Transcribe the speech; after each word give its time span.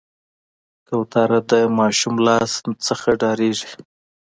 کوتره 0.87 1.39
د 1.51 1.53
ماشوم 1.77 2.15
لاس 2.27 2.51
نه 2.67 3.11
ډارېږي. 3.19 3.71